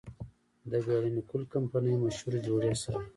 [0.71, 2.95] د ګيلاني کول کمپني مشهور جوړي سر،